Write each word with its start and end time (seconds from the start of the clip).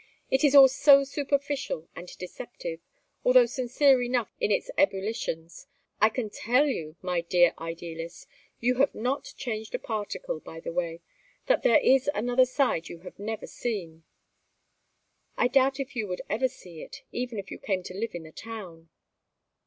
"It 0.31 0.43
is 0.43 0.55
all 0.55 0.67
so 0.67 1.03
superficial 1.03 1.87
and 1.95 2.07
deceptive, 2.17 2.79
although 3.23 3.45
sincere 3.45 4.01
enough 4.01 4.31
in 4.39 4.49
its 4.49 4.71
ebullitions. 4.75 5.67
I 6.01 6.09
can 6.09 6.31
tell 6.31 6.65
you, 6.65 6.95
my 7.03 7.21
dear 7.21 7.53
idealist 7.59 8.25
you 8.59 8.77
have 8.77 8.95
not 8.95 9.35
changed 9.37 9.75
a 9.75 9.77
particle, 9.77 10.39
by 10.39 10.59
the 10.59 10.73
way 10.73 11.01
that 11.45 11.61
there 11.61 11.77
is 11.79 12.09
another 12.15 12.45
side 12.45 12.89
you 12.89 13.01
have 13.01 13.19
never 13.19 13.45
seen. 13.45 14.03
I 15.37 15.47
doubt 15.47 15.79
if 15.79 15.95
you 15.95 16.11
ever 16.31 16.41
would 16.45 16.49
see 16.51 16.81
it, 16.81 17.03
even 17.11 17.37
if 17.37 17.51
you 17.51 17.59
came 17.59 17.83
to 17.83 17.93
live 17.93 18.15
in 18.15 18.23
the 18.23 18.31
town." 18.31 18.89